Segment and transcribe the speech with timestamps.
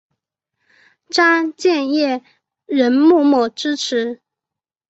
[1.11, 2.23] 詹建业
[2.65, 4.19] 仍默默支持。